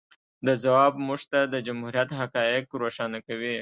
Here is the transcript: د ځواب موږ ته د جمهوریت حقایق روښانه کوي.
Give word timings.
د 0.47 0.49
ځواب 0.63 0.93
موږ 1.07 1.21
ته 1.31 1.39
د 1.53 1.55
جمهوریت 1.67 2.09
حقایق 2.19 2.65
روښانه 2.81 3.19
کوي. 3.27 3.55